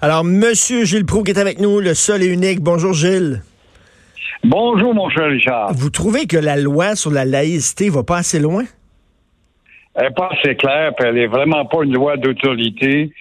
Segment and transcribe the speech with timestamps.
[0.00, 2.60] Alors, Monsieur Gilles Proux qui est avec nous, le seul et unique.
[2.60, 3.42] Bonjour Gilles.
[4.42, 5.72] Bonjour, mon cher Richard.
[5.74, 8.64] Vous trouvez que la loi sur la laïcité va pas assez loin?
[9.94, 13.12] Elle n'est pas assez claire, puis elle n'est vraiment pas une loi d'autorité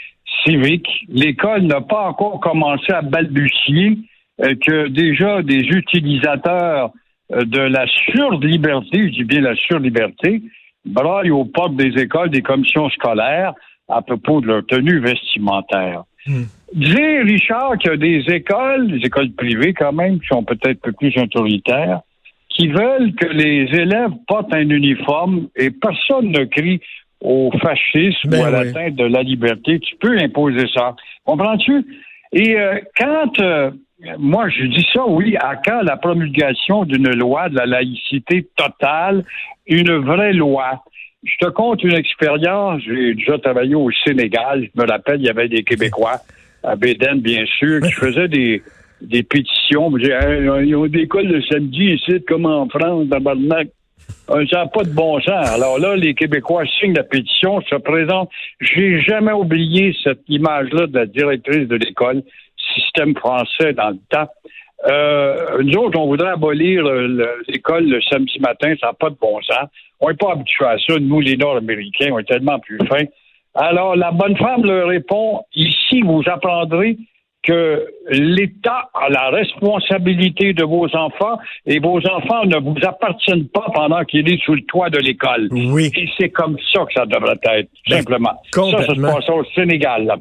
[0.46, 0.88] civique.
[1.10, 3.98] L'école n'a pas encore commencé à balbutier
[4.42, 6.92] euh, que déjà des utilisateurs
[7.34, 10.42] euh, de la surliberté, je dis bien la surliberté,
[10.86, 13.54] braillent aux portes des écoles, des commissions scolaires
[13.90, 16.04] à propos de leur tenue vestimentaire.
[16.28, 20.80] Dire, Richard, qu'il y a des écoles, des écoles privées quand même, qui sont peut-être
[20.86, 22.02] un peu plus autoritaires,
[22.50, 26.82] qui veulent que les élèves portent un uniforme et personne ne crie
[27.22, 28.52] au fascisme Ben ou à oui.
[28.54, 29.80] l'atteinte de la liberté.
[29.80, 30.96] Tu peux imposer ça.
[31.26, 31.86] Comprends-tu?
[32.32, 33.72] Et euh, quand euh,
[34.18, 39.26] moi je dis ça, oui, à quand la promulgation d'une loi de la laïcité totale,
[39.68, 40.84] une vraie loi?
[41.24, 42.82] Je te compte une expérience.
[42.86, 44.68] J'ai déjà travaillé au Sénégal.
[44.74, 46.18] Je me rappelle, il y avait des Québécois,
[46.64, 48.62] à Béden, bien sûr, qui faisaient des,
[49.02, 49.92] des pétitions.
[49.98, 53.68] Ils ont des écoles le samedi ici, comme en France, dans Barnac.
[54.32, 55.50] Euh, Ça n'a pas de bon sens.
[55.52, 58.30] Alors là, les Québécois signent la pétition, se présentent.
[58.62, 62.24] J'ai jamais oublié cette image-là de la directrice de l'école,
[62.76, 64.30] système français dans le temps.
[64.88, 69.18] Euh, nous autres, on voudrait abolir le- l'école le samedi matin, ça n'a pas de
[69.22, 69.68] bon sens.
[70.00, 70.94] On n'est pas habitués à ça.
[71.00, 73.06] Nous, les Nord-Américains, on est tellement plus fins.
[73.56, 76.98] Alors, la bonne femme leur répond, ici, vous apprendrez
[77.42, 83.66] que l'État a la responsabilité de vos enfants et vos enfants ne vous appartiennent pas
[83.74, 85.48] pendant qu'il est sous le toit de l'école.
[85.52, 85.90] Oui.
[85.96, 88.42] Et c'est comme ça que ça devrait être, simplement.
[88.72, 90.06] Ça, ça se passe au Sénégal.
[90.06, 90.18] Là.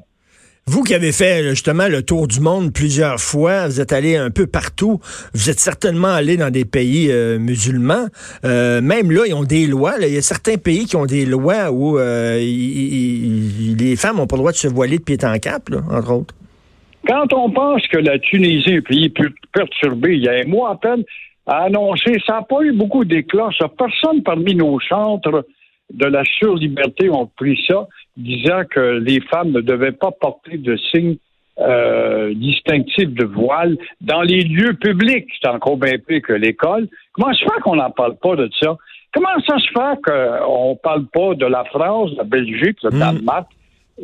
[0.70, 4.28] Vous qui avez fait justement le tour du monde plusieurs fois, vous êtes allé un
[4.30, 5.00] peu partout,
[5.32, 8.08] vous êtes certainement allé dans des pays euh, musulmans.
[8.44, 9.96] Euh, même là, ils ont des lois.
[9.96, 10.06] là.
[10.08, 14.36] Il y a certains pays qui ont des lois où euh, les femmes n'ont pas
[14.36, 16.34] le droit de se voiler de pied en cap, là, entre autres.
[17.06, 20.72] Quand on pense que la Tunisie, un pays per- perturbé, il y a un mois
[20.72, 21.02] à peine,
[21.46, 23.48] a annoncé, ça n'a pas eu beaucoup d'éclat.
[23.78, 25.46] Personne parmi nos centres
[25.94, 27.86] de la surliberté ont pris ça,
[28.18, 31.16] disant que les femmes ne devaient pas porter de signes
[31.60, 35.26] euh, distinctifs de voile dans les lieux publics.
[35.40, 36.88] C'est encore bien pire que l'école.
[37.12, 38.76] Comment se fait qu'on n'en parle pas de ça?
[39.14, 43.48] Comment ça se fait qu'on ne parle pas de la France, la Belgique, le Danemark,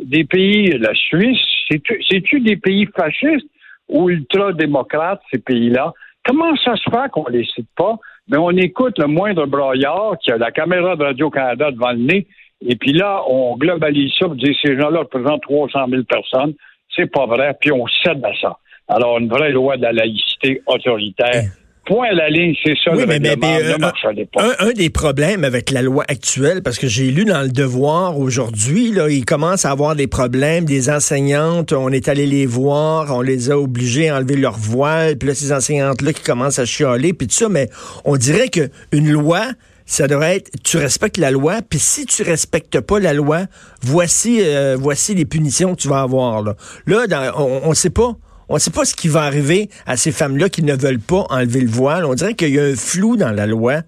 [0.03, 1.39] des pays, la Suisse,
[1.69, 3.47] c'est-tu c'est-tu des pays fascistes
[3.87, 5.93] ou ultra-démocrates, ces pays-là?
[6.25, 7.95] Comment ça se fait qu'on les cite pas?
[8.27, 12.27] Mais on écoute le moindre broyard qui a la caméra de Radio-Canada devant le nez,
[12.61, 16.53] et puis là, on globalise ça pour dire ces gens-là représentent 300 000 personnes.
[16.95, 18.57] C'est pas vrai, puis on cède à ça.
[18.87, 21.43] Alors, une vraie loi de la laïcité autoritaire.
[21.85, 23.77] Point à la ligne, c'est ça Oui, le mais, euh,
[24.37, 28.17] un, un des problèmes avec la loi actuelle, parce que j'ai lu dans le Devoir
[28.17, 33.15] aujourd'hui, là, ils commencent à avoir des problèmes, des enseignantes, on est allé les voir,
[33.15, 36.65] on les a obligés à enlever leur voile, puis là, ces enseignantes-là qui commencent à
[36.65, 37.69] chialer, puis tout ça, mais
[38.03, 39.43] on dirait que une loi,
[39.85, 43.41] ça devrait être, tu respectes la loi, puis si tu respectes pas la loi,
[43.81, 46.41] voici, euh, voici les punitions que tu vas avoir.
[46.41, 46.55] Là,
[46.87, 48.13] là dans- on, on sait pas.
[48.47, 51.25] On ne sait pas ce qui va arriver à ces femmes-là qui ne veulent pas
[51.29, 52.05] enlever le voile.
[52.05, 53.81] On dirait qu'il y a un flou dans la loi.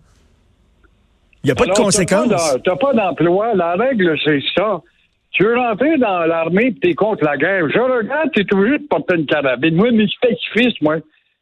[1.44, 2.58] Il n'y a pas Alors, de conséquences.
[2.64, 3.54] Tu n'as pas d'emploi.
[3.54, 4.82] La règle, c'est ça.
[5.32, 7.70] Tu veux rentrer dans l'armée et tu es contre la guerre.
[7.70, 9.76] Je regarde, tu es obligé de porter une carabine.
[9.76, 10.96] Moi, mais je suis pacifiste, moi.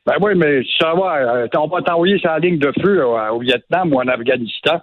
[0.06, 3.32] Ben oui, mais ça va, euh, on va t'envoyer sur la ligne de feu euh,
[3.32, 4.80] au Vietnam ou en Afghanistan.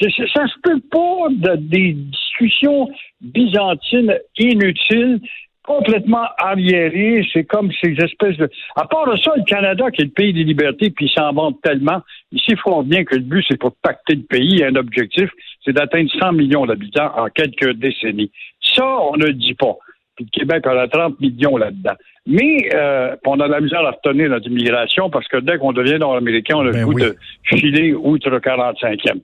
[0.00, 2.88] Ça, ça se peut pas de, des discussions
[3.20, 5.20] byzantines inutiles,
[5.62, 7.26] complètement arriérées.
[7.32, 8.48] C'est comme ces espèces de...
[8.74, 11.32] À part de ça, le Canada, qui est le pays des libertés, puis ils s'en
[11.32, 12.00] vantent tellement,
[12.32, 14.64] ici, ils feront bien que le but, c'est pour pacter le pays.
[14.64, 15.30] Un objectif,
[15.64, 18.32] c'est d'atteindre 100 millions d'habitants en quelques décennies.
[18.62, 19.76] Ça, on ne le dit pas.
[20.16, 21.94] Puis le Québec en a 30 millions là-dedans.
[22.26, 25.72] Mais euh, on a de la misère à retenir notre immigration parce que dès qu'on
[25.72, 27.02] devient nord-américain, on a Ben le goût oui.
[27.02, 29.20] de filer outre 45e.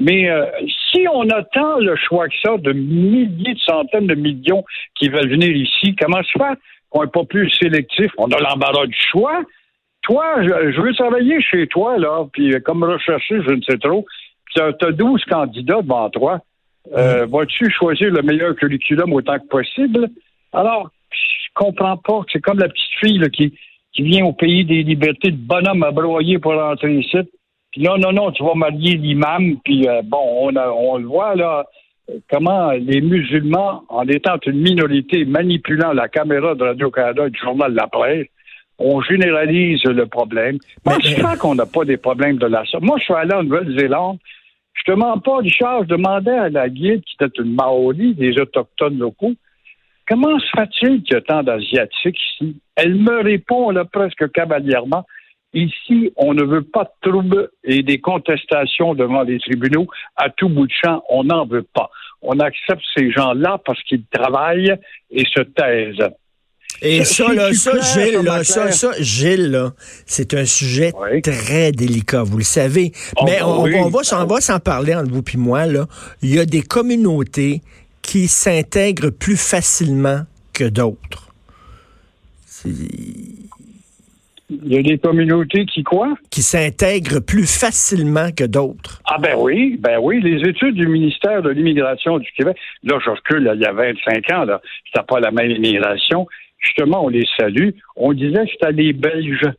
[0.00, 0.44] Mais euh,
[0.92, 4.64] si on a tant le choix que ça, de milliers, de centaines de millions
[4.94, 6.58] qui veulent venir ici, comment se fait
[6.90, 8.10] qu'on n'est pas plus sélectif?
[8.18, 9.42] On a l'embarras du choix.
[10.02, 14.04] Toi, je, je veux travailler chez toi, là, puis comme rechercher, je ne sais trop,
[14.54, 16.40] tu as 12 candidats devant toi.
[16.92, 20.08] Euh, Vas-tu choisir le meilleur curriculum autant que possible?
[20.54, 20.90] Alors,
[21.54, 22.20] comprends pas.
[22.32, 23.54] C'est comme la petite fille là, qui,
[23.92, 27.18] qui vient au pays des libertés de bonhomme à broyer pour rentrer ici.
[27.70, 29.56] Puis non, non, non, tu vas marier l'imam.
[29.64, 31.64] Puis euh, bon, on, on le voit là,
[32.30, 37.72] comment les musulmans, en étant une minorité manipulant la caméra de Radio-Canada et du journal
[37.72, 38.26] La Presse,
[38.78, 40.58] on généralise le problème.
[40.84, 42.82] Moi, je crois qu'on n'a pas des problèmes de la sorte.
[42.82, 44.18] Moi, je suis allé en Nouvelle-Zélande.
[44.74, 48.36] Je te mens pas, Richard, je demandais à la guide, qui était une Maori, des
[48.40, 49.34] autochtones locaux,
[50.08, 52.56] comment se fait-il qu'il y a tant d'Asiatiques ici?
[52.76, 55.04] Elle me répond là, presque cavalièrement,
[55.54, 59.86] Ici, on ne veut pas de troubles et des contestations devant les tribunaux
[60.16, 61.02] à tout bout de champ.
[61.08, 61.90] On n'en veut pas.
[62.22, 64.74] On accepte ces gens-là parce qu'ils travaillent
[65.12, 66.10] et se taisent.
[66.82, 69.70] Et ça, là, ça, Gilles, là, ça, ça, Gilles, là,
[70.06, 70.92] c'est un sujet
[71.22, 72.90] très délicat, vous le savez.
[73.16, 75.86] Oh, Mais on, on, va, on va s'en parler entre vous et moi, là.
[76.20, 77.62] Il y a des communautés
[78.04, 80.20] qui s'intègrent plus facilement
[80.52, 81.32] que d'autres.
[84.50, 86.14] Il y a des communautés qui quoi?
[86.30, 89.00] Qui s'intègrent plus facilement que d'autres.
[89.06, 90.20] Ah ben oui, ben oui.
[90.20, 94.30] Les études du ministère de l'Immigration du Québec, là, je recule, il y a 25
[94.32, 96.26] ans, là, c'était pas la même immigration.
[96.58, 97.70] Justement, on les salue.
[97.96, 99.50] On disait que c'était les Belges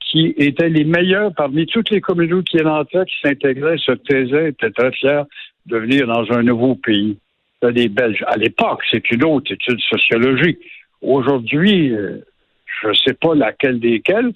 [0.00, 4.70] qui étaient les meilleurs parmi toutes les communautés qui entraient, qui s'intégraient, se taisaient, étaient
[4.70, 5.22] très fiers
[5.66, 7.18] de venir dans un nouveau pays.
[7.62, 8.24] Les Belges.
[8.26, 10.58] À l'époque, c'est une autre étude sociologique.
[11.02, 12.18] Aujourd'hui, euh,
[12.82, 14.32] je ne sais pas laquelle desquelles,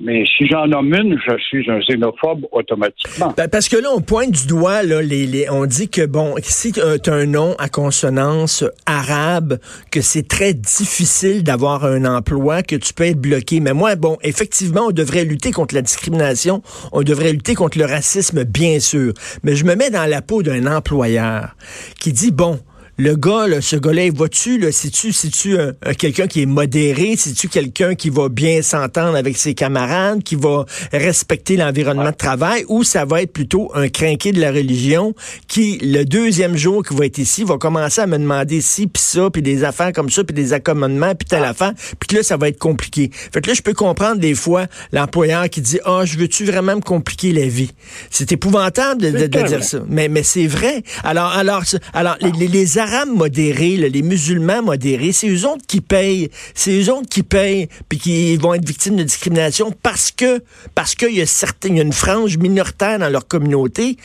[0.00, 3.32] mais si j'en nomme une, je suis un xénophobe automatiquement.
[3.36, 6.72] Ben, parce que là, on pointe du doigt, là, les, on dit que, bon, si
[6.72, 9.58] tu as un nom à consonance arabe,
[9.92, 13.60] que c'est très difficile d'avoir un emploi, que tu peux être bloqué.
[13.60, 16.62] Mais moi, bon, effectivement, on devrait lutter contre la discrimination,
[16.92, 19.12] on devrait lutter contre le racisme, bien sûr.
[19.44, 21.54] Mais je me mets dans la peau d'un employeur
[22.00, 22.58] qui dit, bon,
[22.96, 25.56] le gars, là, ce gars-là, vois-tu, là, c'est-tu, c'est-tu
[25.98, 30.64] quelqu'un qui est modéré, c'est-tu quelqu'un qui va bien s'entendre avec ses camarades, qui va
[30.92, 35.14] respecter l'environnement de travail, ou ça va être plutôt un crinqué de la religion
[35.48, 39.02] qui, le deuxième jour qu'il va être ici, va commencer à me demander ci, puis
[39.02, 41.50] ça, puis des affaires comme ça, puis des accommodements, puis telle ah.
[41.50, 43.10] affaire, puis que là, ça va être compliqué.
[43.12, 46.44] Fait que là, je peux comprendre des fois l'employeur qui dit, ah, oh, je veux-tu
[46.44, 47.72] vraiment me compliquer la vie?
[48.10, 50.82] C'est épouvantable de, dire ça, mais, mais c'est vrai.
[51.02, 55.80] Alors, alors, alors, les, les, les Arabes modérés, les musulmans modérés, c'est eux autres qui
[55.80, 56.28] payent.
[56.54, 60.40] C'est eux autres qui payent, puis qui vont être victimes de discrimination parce que
[60.74, 63.96] parce qu'il y a il y a une frange minoritaire dans leur communauté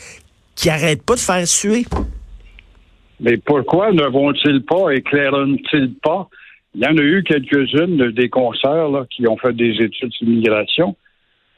[0.56, 1.84] qui n'arrête pas de faire suer.
[3.20, 6.28] Mais pourquoi ne vont-ils pas, éclairent-ils pas?
[6.74, 10.96] Il y en a eu quelques-unes des concerts qui ont fait des études sur l'immigration,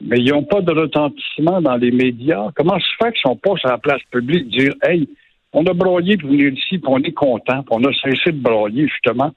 [0.01, 2.49] mais ils n'ont pas de retentissement dans les médias.
[2.55, 5.07] Comment se fait qu'ils ne sont pas sur la place publique dire Hey,
[5.53, 8.41] on a broyé pour venir ici, puis on est content, puis on a cessé de
[8.41, 9.31] broyer, justement.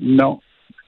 [0.00, 0.40] Non.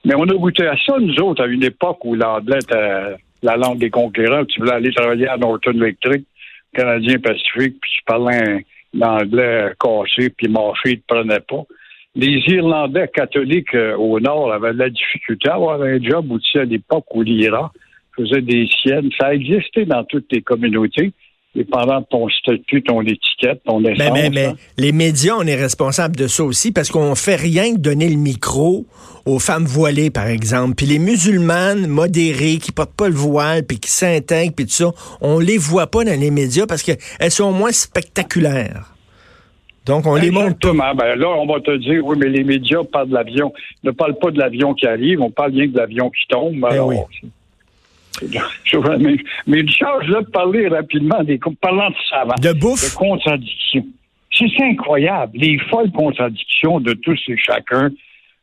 [0.03, 3.55] Mais on a goûté à ça, nous autres, à une époque où l'anglais était la
[3.55, 4.45] langue des conquérants.
[4.45, 6.25] Tu voulais aller travailler à Norton Electric,
[6.73, 11.63] Canadien Pacifique, puis tu parlais l'anglais cassé, puis marché, il te prenait pas.
[12.15, 16.57] Les Irlandais catholiques euh, au Nord avaient de la difficulté à avoir un job aussi
[16.57, 17.69] à l'époque où l'Iran
[18.15, 19.09] faisait des siennes.
[19.19, 21.11] Ça existait dans toutes les communautés
[21.55, 24.11] dépendant de ton statut, ton étiquette, ton essence.
[24.13, 27.73] Mais, mais, mais les médias, on est responsable de ça aussi parce qu'on fait rien
[27.73, 28.85] que donner le micro
[29.25, 30.75] aux femmes voilées, par exemple.
[30.75, 34.91] Puis les musulmanes modérées qui portent pas le voile, puis qui s'intègrent, puis tout ça,
[35.21, 38.91] on les voit pas dans les médias parce qu'elles sont moins spectaculaires.
[39.85, 40.93] Donc, on les montre pas.
[40.95, 43.53] Ben là, on va te dire, oui, mais les médias parlent de l'avion.
[43.83, 46.59] Ne parlent pas de l'avion qui arrive, on parle bien de l'avion qui tombe.
[46.59, 46.97] Ben alors, oui.
[48.99, 49.17] Mais,
[49.47, 52.35] mais Richard, je vais parler rapidement des parlant de savants.
[52.41, 52.93] De bouffe?
[52.93, 53.85] De contradictions.
[54.37, 57.89] C'est incroyable, les folles contradictions de tous et chacun.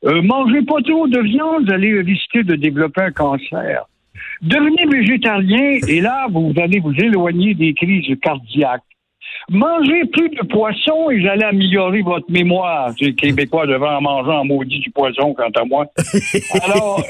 [0.05, 3.85] Euh, mangez pas trop de viande, vous allez risquer de développer un cancer.
[4.41, 8.83] Devenez végétarien et là, vous allez vous éloigner des crises cardiaques.
[9.49, 12.93] Mangez plus de poisson et vous allez améliorer votre mémoire.
[13.01, 15.87] Les Québécois devraient en manger en maudit du poisson, quant à moi.
[16.65, 17.05] Alors,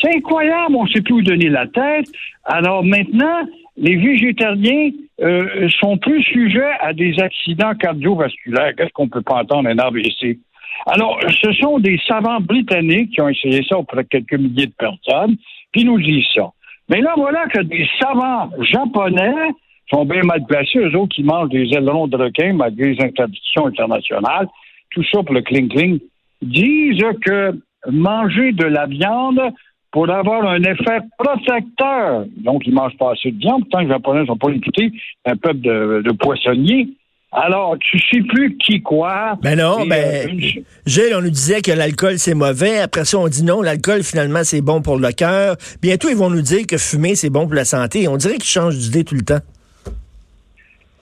[0.00, 2.06] c'est incroyable, on ne sait plus où donner la tête.
[2.44, 3.46] Alors maintenant,
[3.76, 8.74] les végétariens euh, sont plus sujets à des accidents cardiovasculaires.
[8.76, 10.38] Qu'est-ce qu'on ne peut pas entendre un AVC?
[10.86, 14.72] Alors, ce sont des savants britanniques qui ont essayé ça auprès de quelques milliers de
[14.72, 15.36] personnes,
[15.70, 16.50] puis nous disent ça.
[16.88, 19.50] Mais là, voilà que des savants japonais
[19.90, 23.66] sont bien mal placés, eux autres qui mangent des ailerons de requin malgré les interdictions
[23.66, 24.48] internationales,
[24.90, 26.00] tout ça pour le cling-cling,
[26.42, 27.58] disent que
[27.90, 29.40] manger de la viande
[29.92, 32.24] pour avoir un effet protecteur.
[32.38, 33.60] Donc, ils ne mangent pas assez de viande.
[33.62, 34.90] Pourtant, les Japonais ne sont pas écoutés,
[35.26, 36.88] un peuple de, poissonniers.
[37.30, 39.38] Alors, tu sais plus qui quoi.
[39.42, 42.78] Ben non, ben, euh, Gilles, on nous disait que l'alcool, c'est mauvais.
[42.80, 45.56] Après ça, on dit non, l'alcool, finalement, c'est bon pour le cœur.
[45.80, 48.06] Bientôt, ils vont nous dire que fumer, c'est bon pour la santé.
[48.06, 49.40] On dirait qu'ils changent d'idée tout le temps.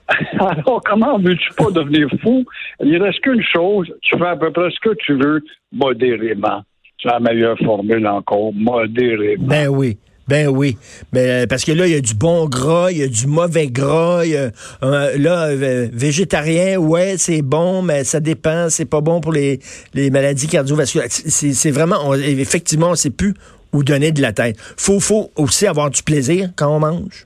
[0.39, 2.45] Alors, comment veux-tu pas devenir fou?
[2.81, 5.43] Il reste qu'une chose, tu fais à peu près ce que tu veux,
[5.73, 6.63] modérément.
[7.01, 9.47] C'est la meilleure formule encore, modérément.
[9.47, 9.97] Ben oui.
[10.27, 10.77] Ben oui.
[11.11, 13.67] Ben, parce que là, il y a du bon gras, il y a du mauvais
[13.67, 14.23] gras.
[14.25, 14.51] Y a,
[14.83, 18.69] euh, là, euh, végétarien, ouais, c'est bon, mais ça dépend.
[18.69, 19.59] C'est pas bon pour les,
[19.93, 21.07] les maladies cardiovasculaires.
[21.09, 23.33] C'est vraiment, effectivement, on sait plus
[23.73, 24.57] où donner de la tête.
[24.77, 27.25] Faut, faut aussi avoir du plaisir quand on mange.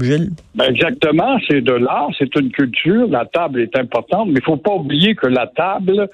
[0.00, 0.30] Gilles?
[0.54, 3.06] Ben exactement, c'est de l'art, c'est une culture.
[3.08, 6.08] La table est importante, mais il faut pas oublier que la table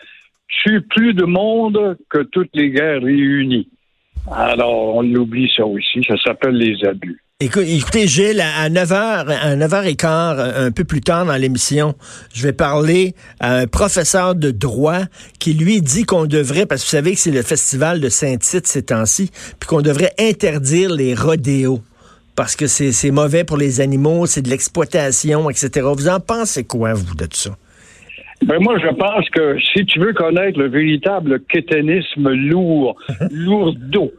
[0.48, 3.68] tue plus de monde que toutes les guerres réunies.
[4.30, 6.02] Alors, on oublie ça aussi.
[6.06, 7.22] Ça s'appelle les abus.
[7.38, 11.94] Écoutez, Gilles, à 9h, à 9h15, un peu plus tard dans l'émission,
[12.32, 15.00] je vais parler à un professeur de droit
[15.38, 18.66] qui lui dit qu'on devrait, parce que vous savez que c'est le festival de Saint-Tite
[18.66, 21.82] ces temps-ci, puis qu'on devrait interdire les rodéos
[22.36, 25.86] parce que c'est mauvais pour les animaux, c'est de l'exploitation, etc.
[25.94, 27.56] Vous en pensez quoi, vous, de ça?
[28.46, 32.96] Ben moi, je pense que si tu veux connaître le véritable kéténisme lourd,
[33.32, 34.12] lourdeau,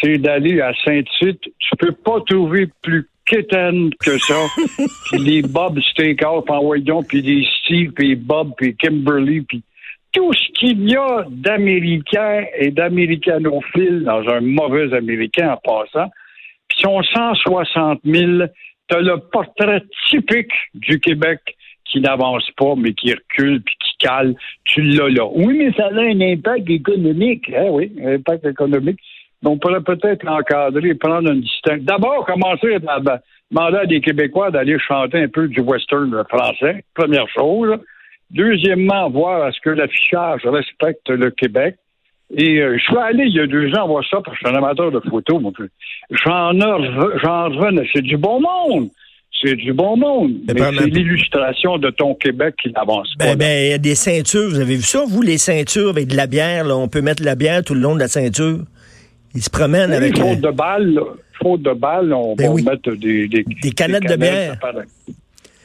[0.00, 1.42] c'est d'aller à Saint-Tite.
[1.44, 4.34] Tu peux pas trouver plus kétène que ça.
[5.12, 9.62] puis les Bob Steakhouse, en voyons, puis les Steve, puis Bob, puis Kimberly, puis
[10.12, 16.10] tout ce qu'il y a d'Américains et d'Américanophiles dans un mauvais Américain en passant.
[16.66, 18.42] Puis sont 160 000.
[18.88, 21.38] T'as le portrait typique du Québec
[21.92, 24.34] qui n'avance pas, mais qui recule puis qui cale,
[24.64, 25.26] tu l'as là.
[25.34, 27.50] Oui, mais ça a un impact économique.
[27.54, 28.98] Hein, oui, un impact économique.
[29.44, 31.84] On pourrait peut-être l'encadrer et prendre une distinction.
[31.84, 32.98] D'abord, commencer à
[33.50, 37.76] demander à des Québécois d'aller chanter un peu du western français, première chose.
[38.30, 41.76] Deuxièmement, voir à ce que l'affichage respecte le Québec.
[42.34, 44.48] Et euh, je suis allé il y a deux ans voir ça parce que je
[44.48, 45.42] suis un amateur de photos,
[46.24, 48.88] J'en revenais, c'est du bon monde
[49.42, 50.34] c'est du bon monde.
[50.46, 53.36] Mais, c'est l'illustration de ton Québec qui n'avance ben, pas.
[53.36, 54.48] Ben, il y a des ceintures.
[54.48, 56.64] Vous avez vu ça, vous, les ceintures avec de la bière?
[56.64, 58.60] Là, on peut mettre de la bière tout le long de la ceinture.
[59.34, 60.16] Ils se promènent avec...
[60.16, 61.00] Faute de balles,
[61.42, 64.58] faute de balles, on ben va mettre des, des, des canettes, de bière.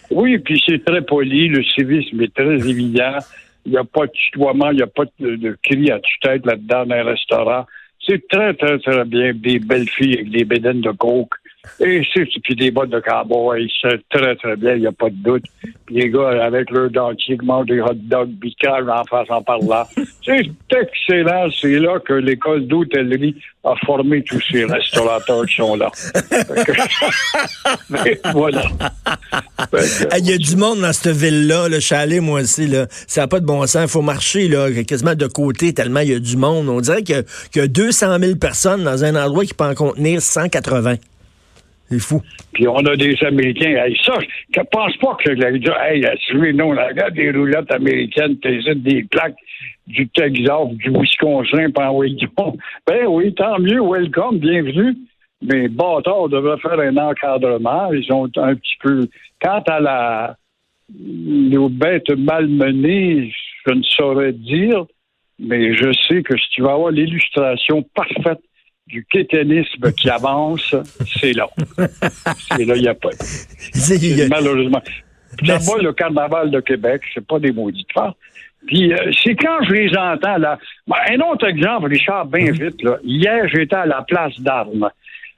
[0.09, 1.49] Oui, puis c'est très poli.
[1.49, 3.17] Le civisme est très évident.
[3.65, 6.85] Il n'y a pas de tutoiement, il n'y a pas de, cri à tue-tête là-dedans
[6.85, 7.65] dans un restaurant.
[8.05, 9.33] C'est très, très, très bien.
[9.33, 11.33] Des belles filles avec des bédaines de coke
[11.79, 15.09] et c'est, puis des bottes de cowboy, c'est très, très bien, il n'y a pas
[15.09, 15.43] de doute.
[15.85, 19.41] Puis les gars, avec leur dentier, qui mangent des hot dogs, bicage en face en
[19.41, 19.87] par là.
[20.25, 21.47] c'est excellent.
[21.59, 25.89] C'est là que l'école d'hôtellerie a formé tous ces restaurateurs qui sont là.
[27.89, 28.63] Mais voilà.
[30.17, 31.69] Il y a du monde dans cette ville-là.
[31.69, 32.67] Le chalet, moi aussi.
[32.67, 32.87] Là.
[33.07, 33.83] Ça n'a pas de bon sens.
[33.83, 36.69] Il faut marcher là, quasiment de côté tellement il y a du monde.
[36.69, 37.23] On dirait qu'il
[37.55, 40.95] y, y, a 200 000 personnes dans un endroit qui peut en contenir 180.
[41.89, 42.21] C'est fou.
[42.53, 43.75] Puis on a des Américains.
[44.05, 44.13] ça,
[44.53, 45.51] je pense pas que la
[45.89, 49.37] hey, suivi, non, la regarde des roulettes américaines, t'es des plaques
[49.87, 51.93] du Texas, du Wisconsin, par
[52.87, 54.95] Ben oui, tant mieux, welcome, bienvenue.
[55.41, 57.91] Mais bâtard, on devrait faire un encadrement.
[57.93, 59.07] Ils ont un petit peu.
[59.41, 60.37] Quant à la
[60.99, 63.33] nos bêtes malmenées,
[63.65, 64.85] je ne saurais dire,
[65.39, 68.41] mais je sais que si tu vas avoir l'illustration parfaite
[68.87, 70.75] du kéténisme qui avance,
[71.19, 71.47] c'est là.
[71.77, 73.09] c'est là, il n'y a pas.
[74.29, 74.81] Malheureusement.
[75.43, 78.01] Va le carnaval de Québec, c'est pas des maudits de
[78.65, 80.57] Puis euh, c'est quand je les entends là.
[80.87, 82.53] Ben, un autre exemple, Richard, bien mhm.
[82.53, 82.81] vite.
[82.81, 82.97] Là.
[83.03, 84.89] Hier, j'étais à la place d'Armes,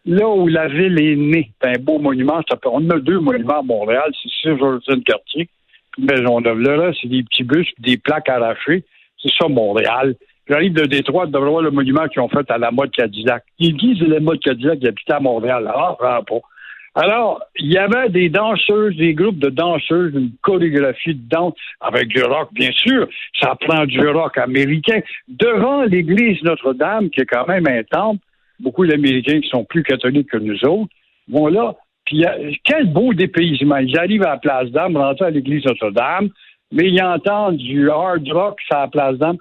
[0.05, 1.51] là où la ville est née.
[1.61, 2.41] C'est un beau monument.
[2.65, 5.49] On a deux monuments à Montréal, c'est le quartier,
[5.91, 8.83] puis Maison de Le reste, c'est des petits bus, des plaques arrachées.
[9.21, 10.15] C'est ça, Montréal.
[10.49, 13.43] J'arrive de Détroit, de voir le monument qu'ils ont fait à la mode Cadillac.
[13.59, 15.71] Ils disent la mode Cadillac habitait à Montréal.
[15.71, 16.39] Ah, pas.
[16.95, 22.07] Alors, il y avait des danseuses, des groupes de danseuses, une chorégraphie de danse avec
[22.07, 23.07] du rock, bien sûr.
[23.39, 25.01] Ça prend du rock américain.
[25.27, 28.23] Devant l'église Notre-Dame, qui est quand même un temple,
[28.59, 30.91] beaucoup d'Américains qui sont plus catholiques que nous autres,
[31.29, 31.75] vont là.
[32.05, 32.25] Puis,
[32.63, 33.77] quel beau dépaysement.
[33.77, 36.29] Ils arrivent à la place d'Armes, rentrent à l'église Notre-Dame,
[36.71, 39.37] mais ils entendent du hard rock à la place d'Armes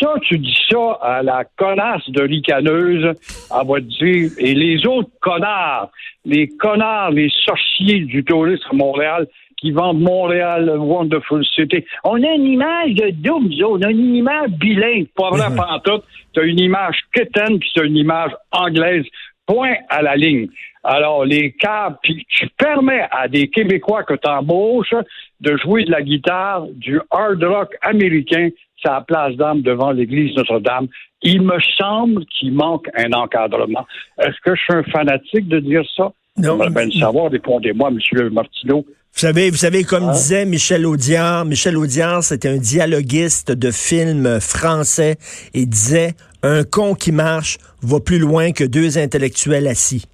[0.00, 3.14] ça, tu dis ça à la connasse de ricaneuse,
[3.50, 5.90] va te dire, et les autres connards,
[6.24, 9.26] les connards, les sorciers du tourisme à Montréal,
[9.62, 11.84] qui vendent Montréal Wonderful City.
[12.04, 16.04] On a une image de double, on a une image bilingue, pas vrai, pantoute.
[16.34, 19.04] T'as une image quétaine, puis t'as une image anglaise
[19.46, 20.48] point à la ligne.
[20.82, 24.94] Alors, les câbles, puis tu permets à des Québécois que tu embauches
[25.40, 28.48] de jouer de la guitare, du hard rock américain,
[28.84, 30.88] sa place d'âme devant l'église Notre-Dame.
[31.22, 33.86] Il me semble qu'il manque un encadrement.
[34.18, 36.12] Est-ce que je suis un fanatique de dire ça?
[36.36, 36.58] Non.
[36.60, 38.28] On bien le savoir, répondez-moi, M.
[38.30, 38.84] Martineau.
[39.14, 44.40] Vous savez, vous savez, comme disait Michel Audiard, Michel Audiard, c'était un dialoguiste de films
[44.40, 45.16] français
[45.52, 50.06] et disait un con qui marche va plus loin que deux intellectuels assis.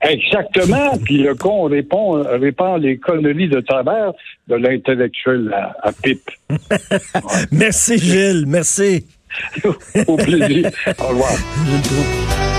[0.00, 0.96] Exactement.
[1.04, 4.12] Puis le con répond, répand les conneries de travers
[4.46, 5.52] de l'intellectuel
[5.82, 6.30] à, pipe.
[7.52, 8.44] merci, Gilles.
[8.46, 9.06] Merci.
[10.06, 10.70] Au plaisir.
[10.98, 11.32] Au revoir.